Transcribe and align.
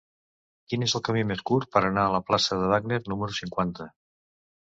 Quin 0.71 0.85
és 0.85 0.95
el 0.99 1.03
camí 1.07 1.21
més 1.31 1.43
curt 1.49 1.69
per 1.75 1.83
anar 1.89 2.07
a 2.07 2.15
la 2.15 2.23
plaça 2.31 2.59
de 2.63 2.71
Wagner 2.73 2.99
número 3.15 3.39
cinquanta? 3.43 3.89